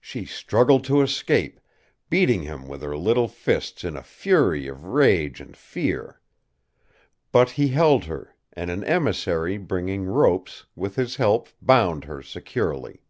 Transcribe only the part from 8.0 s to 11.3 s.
her, and an emissary, bringing ropes, with his